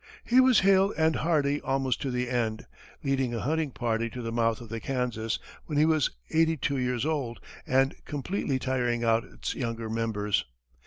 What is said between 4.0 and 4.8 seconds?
to the mouth of the